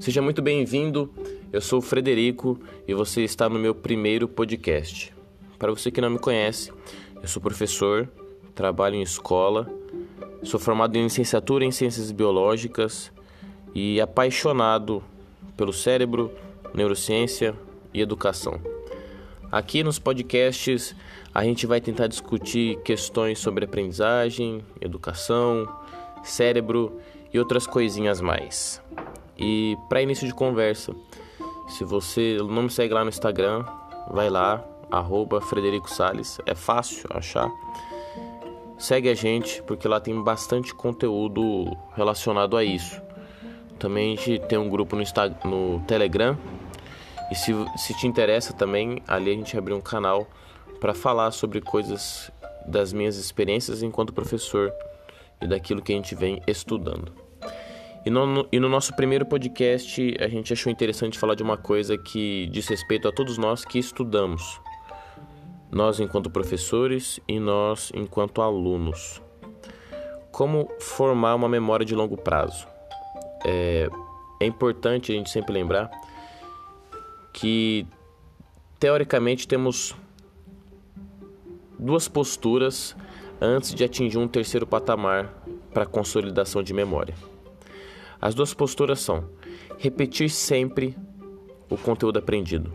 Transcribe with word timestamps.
Seja 0.00 0.20
muito 0.20 0.42
bem-vindo. 0.42 1.12
Eu 1.52 1.60
sou 1.60 1.78
o 1.78 1.82
Frederico 1.82 2.58
e 2.86 2.92
você 2.92 3.22
está 3.22 3.48
no 3.48 3.58
meu 3.58 3.74
primeiro 3.74 4.26
podcast. 4.26 5.14
Para 5.58 5.70
você 5.70 5.90
que 5.90 6.00
não 6.00 6.10
me 6.10 6.18
conhece, 6.18 6.72
eu 7.22 7.28
sou 7.28 7.40
professor, 7.40 8.08
trabalho 8.54 8.96
em 8.96 9.02
escola, 9.02 9.70
sou 10.42 10.58
formado 10.60 10.96
em 10.96 11.04
licenciatura 11.04 11.64
em 11.64 11.70
Ciências 11.70 12.10
Biológicas 12.10 13.10
e 13.74 14.00
apaixonado 14.00 15.02
pelo 15.56 15.72
cérebro, 15.72 16.30
neurociência 16.74 17.54
e 17.92 18.00
educação. 18.00 18.60
Aqui 19.50 19.84
nos 19.84 19.98
podcasts 19.98 20.94
a 21.32 21.44
gente 21.44 21.66
vai 21.66 21.80
tentar 21.80 22.08
discutir 22.08 22.80
questões 22.82 23.38
sobre 23.38 23.64
aprendizagem, 23.64 24.62
educação, 24.80 25.68
cérebro 26.24 27.00
e 27.32 27.38
outras 27.38 27.66
coisinhas 27.66 28.20
mais. 28.20 28.82
E 29.38 29.76
para 29.88 30.02
início 30.02 30.26
de 30.26 30.34
conversa, 30.34 30.94
se 31.68 31.84
você 31.84 32.38
não 32.38 32.64
me 32.64 32.70
segue 32.70 32.94
lá 32.94 33.02
no 33.02 33.10
Instagram, 33.10 33.64
vai 34.10 34.30
lá, 34.30 34.64
arroba 34.90 35.40
Frederico 35.40 35.90
Salles, 35.90 36.38
é 36.46 36.54
fácil 36.54 37.08
achar. 37.10 37.50
Segue 38.78 39.08
a 39.08 39.14
gente, 39.14 39.62
porque 39.62 39.88
lá 39.88 40.00
tem 40.00 40.20
bastante 40.22 40.74
conteúdo 40.74 41.76
relacionado 41.94 42.56
a 42.56 42.64
isso. 42.64 43.00
Também 43.78 44.12
a 44.12 44.16
gente 44.16 44.38
tem 44.46 44.58
um 44.58 44.68
grupo 44.68 44.94
no, 44.94 45.02
Instagram, 45.02 45.36
no 45.44 45.80
Telegram. 45.86 46.36
E 47.30 47.34
se, 47.34 47.52
se 47.76 47.94
te 47.94 48.06
interessa 48.06 48.52
também, 48.52 49.02
ali 49.08 49.30
a 49.30 49.34
gente 49.34 49.56
abriu 49.56 49.76
um 49.76 49.80
canal 49.80 50.26
para 50.80 50.92
falar 50.92 51.30
sobre 51.30 51.60
coisas 51.60 52.30
das 52.66 52.92
minhas 52.92 53.16
experiências 53.16 53.82
enquanto 53.82 54.12
professor 54.12 54.72
e 55.40 55.46
daquilo 55.46 55.82
que 55.82 55.92
a 55.92 55.96
gente 55.96 56.14
vem 56.14 56.42
estudando. 56.46 57.23
E 58.06 58.10
no, 58.10 58.46
e 58.52 58.60
no, 58.60 58.68
nosso 58.68 58.94
primeiro 58.94 59.24
podcast, 59.24 60.14
a 60.20 60.28
gente 60.28 60.52
achou 60.52 60.70
interessante 60.70 61.18
falar 61.18 61.34
de 61.34 61.42
uma 61.42 61.56
coisa 61.56 61.96
que 61.96 62.46
diz 62.52 62.68
respeito 62.68 63.08
a 63.08 63.12
todos 63.12 63.38
nós 63.38 63.64
que 63.64 63.78
estudamos. 63.78 64.60
Nós, 65.70 65.98
enquanto 66.00 66.28
professores, 66.28 67.18
e 67.26 67.40
nós, 67.40 67.90
enquanto 67.94 68.42
alunos. 68.42 69.22
Como 70.30 70.68
formar 70.78 71.34
uma 71.34 71.48
memória 71.48 71.86
de 71.86 71.94
longo 71.94 72.14
prazo? 72.14 72.68
É, 73.42 73.88
é 74.38 74.44
importante 74.44 75.10
a 75.10 75.14
gente 75.14 75.30
sempre 75.30 75.54
lembrar 75.54 75.90
que, 77.32 77.86
teoricamente, 78.78 79.48
temos 79.48 79.96
duas 81.78 82.06
posturas 82.06 82.94
antes 83.40 83.74
de 83.74 83.82
atingir 83.82 84.18
um 84.18 84.28
terceiro 84.28 84.66
patamar 84.66 85.32
para 85.72 85.86
consolidação 85.86 86.62
de 86.62 86.74
memória. 86.74 87.14
As 88.24 88.34
duas 88.34 88.54
posturas 88.54 89.00
são 89.00 89.28
repetir 89.76 90.30
sempre 90.30 90.96
o 91.68 91.76
conteúdo 91.76 92.18
aprendido. 92.18 92.72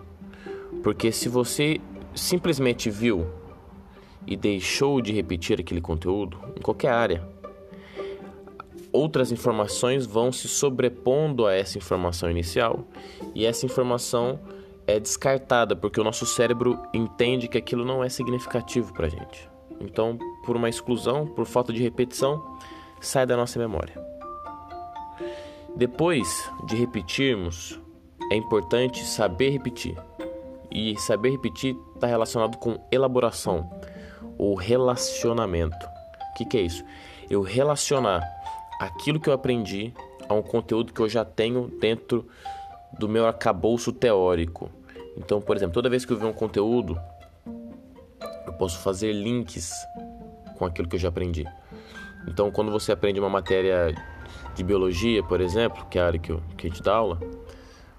Porque 0.84 1.12
se 1.12 1.28
você 1.28 1.82
simplesmente 2.14 2.88
viu 2.88 3.26
e 4.28 4.38
deixou 4.38 5.02
de 5.02 5.12
repetir 5.12 5.60
aquele 5.60 5.82
conteúdo 5.82 6.38
em 6.56 6.62
qualquer 6.62 6.92
área, 6.92 7.28
outras 8.94 9.32
informações 9.32 10.06
vão 10.06 10.32
se 10.32 10.48
sobrepondo 10.48 11.48
a 11.48 11.54
essa 11.56 11.80
informação 11.80 12.30
inicial 12.30 12.86
e 13.34 13.44
essa 13.44 13.66
informação 13.66 14.40
é 14.86 15.00
descartada 15.00 15.76
porque 15.76 16.00
o 16.00 16.04
nosso 16.04 16.28
cérebro 16.28 16.80
entende 16.94 17.48
que 17.48 17.58
aquilo 17.58 17.84
não 17.84 18.04
é 18.04 18.10
significativo 18.10 18.94
para 18.94 19.10
gente. 19.10 19.50
Então, 19.80 20.16
por 20.46 20.56
uma 20.56 20.70
exclusão, 20.70 21.26
por 21.26 21.48
falta 21.48 21.74
de 21.74 21.82
repetição, 21.82 22.56
sai 23.02 23.26
da 23.26 23.36
nossa 23.36 23.58
memória. 23.58 24.19
Depois 25.76 26.50
de 26.66 26.76
repetirmos, 26.76 27.80
é 28.32 28.36
importante 28.36 29.04
saber 29.06 29.50
repetir. 29.50 29.96
E 30.72 31.00
saber 31.00 31.32
repetir 31.32 31.76
está 31.96 32.08
relacionado 32.08 32.58
com 32.58 32.80
elaboração 32.92 33.70
ou 34.38 34.56
relacionamento. 34.56 35.86
O 36.32 36.34
que, 36.36 36.46
que 36.46 36.58
é 36.58 36.62
isso? 36.62 36.84
Eu 37.30 37.42
relacionar 37.42 38.22
aquilo 38.80 39.20
que 39.20 39.30
eu 39.30 39.34
aprendi 39.34 39.94
a 40.28 40.34
um 40.34 40.42
conteúdo 40.42 40.94
que 40.94 41.00
eu 41.02 41.10
já 41.10 41.26
tenho 41.26 41.68
dentro 41.80 42.28
do 42.98 43.10
meu 43.10 43.26
arcabouço 43.26 43.92
teórico. 43.92 44.70
Então, 45.18 45.42
por 45.42 45.56
exemplo, 45.56 45.74
toda 45.74 45.90
vez 45.90 46.06
que 46.06 46.14
eu 46.14 46.18
ver 46.18 46.26
um 46.26 46.34
conteúdo, 46.34 47.00
eu 48.46 48.54
posso 48.54 48.80
fazer 48.80 49.12
links 49.12 49.72
com 50.58 50.66
aquilo 50.66 50.88
que 50.88 50.96
eu 50.96 51.00
já 51.00 51.10
aprendi. 51.10 51.46
Então, 52.28 52.52
quando 52.52 52.72
você 52.72 52.92
aprende 52.92 53.20
uma 53.20 53.30
matéria 53.30 53.94
de 54.56 54.64
biologia, 54.64 55.24
por 55.24 55.42
exemplo, 55.42 55.86
que 55.90 55.98
é 55.98 56.02
a 56.02 56.08
área 56.08 56.20
que, 56.20 56.32
eu, 56.32 56.42
que 56.58 56.68
a 56.68 56.70
gente 56.70 56.82
dá 56.82 56.96
aula, 56.96 57.20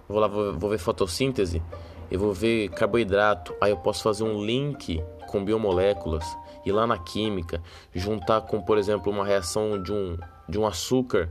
vou 0.09 0.19
lá, 0.19 0.27
vou, 0.27 0.59
vou 0.59 0.71
ver 0.71 0.79
fotossíntese, 0.79 1.63
eu 2.11 2.19
vou 2.19 2.33
ver 2.33 2.71
carboidrato, 2.71 3.55
aí 3.61 3.71
eu 3.71 3.77
posso 3.77 4.03
fazer 4.03 4.25
um 4.25 4.45
link 4.45 5.03
com 5.29 5.45
biomoléculas, 5.45 6.25
ir 6.67 6.73
lá 6.73 6.87
na 6.87 6.99
química, 6.99 7.63
juntar 7.95 8.41
com, 8.43 8.61
por 8.61 8.79
exemplo, 8.79 9.13
uma 9.13 9.25
reação 9.25 9.81
de 9.81 9.93
um, 9.93 10.19
de 10.49 10.59
um 10.59 10.67
açúcar 10.67 11.31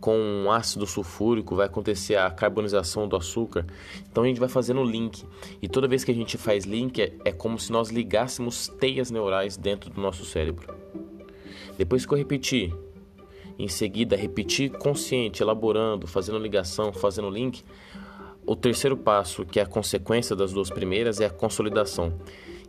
com 0.00 0.16
um 0.16 0.50
ácido 0.50 0.86
sulfúrico, 0.86 1.56
vai 1.56 1.66
acontecer 1.66 2.16
a 2.16 2.30
carbonização 2.30 3.08
do 3.08 3.16
açúcar. 3.16 3.66
Então 4.10 4.22
a 4.22 4.26
gente 4.26 4.38
vai 4.38 4.48
fazendo 4.48 4.82
link. 4.84 5.24
E 5.60 5.68
toda 5.68 5.88
vez 5.88 6.04
que 6.04 6.10
a 6.10 6.14
gente 6.14 6.36
faz 6.36 6.64
link, 6.64 7.00
é, 7.00 7.12
é 7.24 7.32
como 7.32 7.58
se 7.58 7.72
nós 7.72 7.88
ligássemos 7.90 8.68
teias 8.68 9.10
neurais 9.10 9.56
dentro 9.56 9.90
do 9.90 10.00
nosso 10.00 10.24
cérebro. 10.24 10.72
Depois 11.76 12.04
que 12.04 12.12
eu 12.12 12.18
repetir 12.18 12.74
em 13.58 13.68
seguida 13.68 14.16
repetir 14.16 14.70
consciente, 14.70 15.42
elaborando, 15.42 16.06
fazendo 16.06 16.38
ligação, 16.38 16.92
fazendo 16.92 17.28
link. 17.28 17.64
O 18.46 18.54
terceiro 18.54 18.96
passo, 18.96 19.44
que 19.44 19.58
é 19.58 19.62
a 19.62 19.66
consequência 19.66 20.36
das 20.36 20.52
duas 20.52 20.70
primeiras, 20.70 21.20
é 21.20 21.26
a 21.26 21.30
consolidação. 21.30 22.14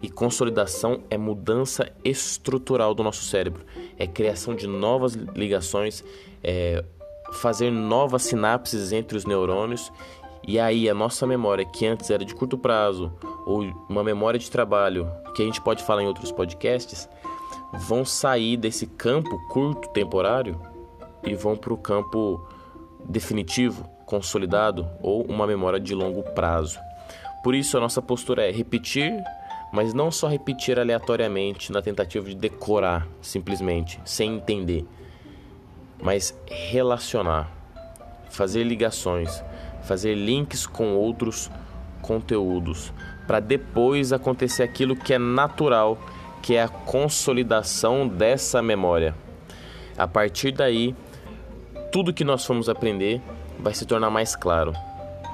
E 0.02 0.10
consolidação 0.10 1.04
é 1.10 1.18
mudança 1.18 1.92
estrutural 2.04 2.96
do 2.96 3.04
nosso 3.04 3.24
cérebro, 3.26 3.66
é 3.98 4.08
criação 4.08 4.56
de 4.56 4.66
novas 4.66 5.14
ligações, 5.14 6.04
é 6.44 6.84
fazer 7.34 7.70
novas 7.70 8.24
sinapses 8.24 8.92
entre 8.92 9.18
os 9.18 9.26
neurônios. 9.26 9.92
E 10.48 10.58
aí 10.58 10.90
a 10.90 10.94
nossa 10.94 11.28
memória, 11.28 11.66
que 11.66 11.86
antes 11.86 12.10
era 12.10 12.26
de 12.26 12.34
curto 12.34 12.58
prazo, 12.58 13.12
ou 13.46 13.62
uma 13.88 14.04
memória 14.04 14.40
de 14.40 14.50
trabalho, 14.50 15.08
que 15.36 15.44
a 15.44 15.46
gente 15.46 15.62
pode 15.62 15.84
falar 15.84 16.02
em 16.02 16.08
outros 16.08 16.32
podcasts, 16.32 17.08
vão 17.74 18.04
sair 18.04 18.58
desse 18.58 18.88
campo 18.88 19.38
curto 19.50 19.90
temporário 19.90 20.60
e 21.24 21.34
vão 21.35 21.56
para 21.56 21.74
o 21.74 21.78
campo 21.78 22.47
definitivo, 23.07 23.90
consolidado 24.06 24.88
ou 25.02 25.24
uma 25.24 25.46
memória 25.46 25.80
de 25.80 25.94
longo 25.94 26.24
prazo. 26.24 26.80
Por 27.44 27.56
isso, 27.56 27.78
a 27.78 27.80
nossa 27.80 28.02
postura 28.02 28.47
é 28.47 28.52
repetir, 28.52 29.13
mas 29.72 29.94
não 29.94 30.12
só 30.12 30.28
repetir 30.28 30.79
aleatoriamente 30.79 31.72
na 31.72 31.81
tentativa 31.81 32.28
de 32.28 32.35
decorar 32.35 33.08
simplesmente, 33.22 34.00
sem 34.03 34.35
entender, 34.35 34.85
mas 36.02 36.38
relacionar, 36.47 37.52
fazer 38.29 38.63
ligações, 38.63 39.44
fazer 39.84 40.16
links 40.16 40.66
com 40.66 40.96
outros 40.96 41.50
conteúdos, 42.02 42.91
para 43.28 43.40
depois 43.40 44.12
acontecer 44.12 44.63
aquilo 44.63 44.96
que 44.96 45.13
é 45.13 45.19
natural, 45.19 45.97
que 46.41 46.56
é 46.56 46.63
a 46.63 46.68
consolidação 46.68 48.08
dessa 48.08 48.62
memória. 48.62 49.13
A 49.97 50.08
partir 50.08 50.52
daí, 50.52 50.96
tudo 51.92 52.14
que 52.14 52.24
nós 52.24 52.46
formos 52.46 52.70
aprender 52.70 53.22
vai 53.60 53.74
se 53.74 53.86
tornar 53.86 54.10
mais 54.10 54.36
claro. 54.36 54.74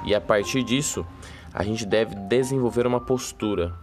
E 0.06 0.14
a 0.16 0.22
partir 0.22 0.64
disso, 0.64 1.06
a 1.54 1.64
gente 1.64 1.86
deve 1.86 2.16
desenvolver 2.16 2.86
uma 2.88 3.00
postura 3.00 3.74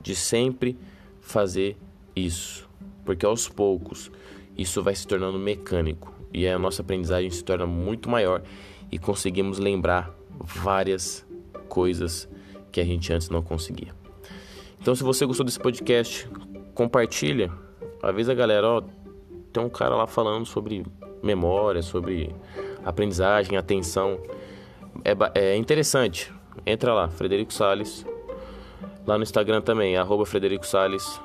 de 0.00 0.14
sempre 0.14 0.78
fazer 1.20 1.76
isso, 2.14 2.68
porque 3.04 3.24
aos 3.24 3.48
poucos 3.48 4.10
isso 4.56 4.82
vai 4.82 4.94
se 4.94 5.06
tornando 5.06 5.38
mecânico 5.38 6.12
e 6.32 6.46
a 6.46 6.58
nossa 6.58 6.82
aprendizagem 6.82 7.30
se 7.30 7.42
torna 7.42 7.66
muito 7.66 8.08
maior 8.08 8.42
e 8.90 8.98
conseguimos 8.98 9.58
lembrar 9.58 10.10
várias 10.38 11.26
coisas 11.68 12.28
que 12.72 12.80
a 12.80 12.84
gente 12.84 13.12
antes 13.12 13.28
não 13.28 13.42
conseguia. 13.42 13.94
Então, 14.80 14.94
se 14.94 15.02
você 15.02 15.26
gostou 15.26 15.44
desse 15.44 15.58
podcast, 15.58 16.28
compartilha, 16.74 17.52
avisa 18.02 18.32
a 18.32 18.34
galera, 18.34 18.66
ó, 18.66 18.82
tem 19.52 19.62
um 19.62 19.68
cara 19.68 19.94
lá 19.94 20.06
falando 20.06 20.46
sobre 20.46 20.84
memória, 21.22 21.82
sobre 21.82 22.34
aprendizagem, 22.84 23.56
atenção. 23.56 24.18
É, 25.04 25.14
é 25.34 25.56
interessante. 25.56 26.32
Entra 26.66 26.92
lá, 26.92 27.08
Frederico 27.08 27.52
Sales. 27.52 28.04
Lá 29.06 29.16
no 29.16 29.22
Instagram 29.22 29.60
também, 29.60 29.96
arroba 29.96 30.26
Frederico 30.26 30.66
Sales. 30.66 31.20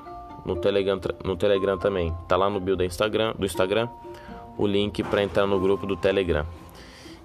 No 0.46 0.56
Telegram, 0.56 1.00
no 1.24 1.36
Telegram 1.36 1.78
também. 1.78 2.14
Tá 2.28 2.38
lá 2.38 2.50
no 2.50 2.60
bio 2.60 2.76
do 2.76 2.84
Instagram, 2.84 3.34
do 3.38 3.46
Instagram 3.46 3.90
o 4.58 4.66
link 4.66 5.04
para 5.04 5.24
entrar 5.24 5.46
no 5.46 5.60
grupo 5.60 5.86
do 5.86 5.96
Telegram. 5.96 6.46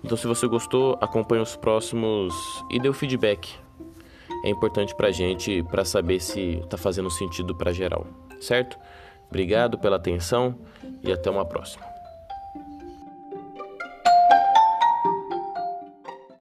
Então, 0.03 0.17
se 0.17 0.27
você 0.27 0.47
gostou, 0.47 0.97
acompanhe 1.01 1.43
os 1.43 1.57
próximos 1.57 2.35
e 2.71 2.81
dê 2.81 2.89
o 2.89 2.93
feedback. 2.93 3.55
É 4.45 4.49
importante 4.49 4.95
pra 4.95 5.11
gente 5.11 5.63
para 5.65 5.85
saber 5.85 6.21
se 6.21 6.63
tá 6.71 6.79
fazendo 6.79 7.11
sentido 7.11 7.55
para 7.55 7.73
geral, 7.73 8.07
certo? 8.41 8.79
Obrigado 9.29 9.79
pela 9.79 9.97
atenção 9.97 10.59
e 11.03 11.13
até 11.13 11.31
uma 11.31 11.45
próxima. 11.45 11.85